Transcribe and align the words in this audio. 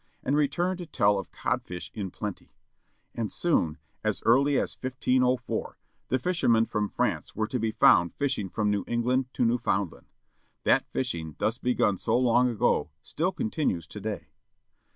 And 0.23 0.35
returned 0.35 0.79
to 0.79 0.87
tell 0.87 1.19
of 1.19 1.31
cod 1.31 1.61
fish 1.63 1.91
in 1.93 2.09
plenty. 2.09 2.55
And 3.13 3.31
soon, 3.31 3.77
as 4.03 4.23
early 4.23 4.57
as 4.57 4.75
1504, 4.75 5.77
the 6.07 6.17
fishermen 6.17 6.65
from 6.65 6.89
France 6.89 7.35
were 7.35 7.45
to 7.45 7.59
be 7.59 7.71
foimd 7.71 8.15
fishing 8.15 8.49
from 8.49 8.71
New 8.71 8.83
England 8.87 9.27
to 9.35 9.45
Newfoundland. 9.45 10.07
That 10.63 10.87
fishing 10.89 11.35
thus 11.37 11.59
begim 11.59 11.97
so 11.99 12.17
long 12.17 12.49
ago 12.49 12.89
still 13.03 13.31
continues 13.31 13.85
today. 13.85 14.31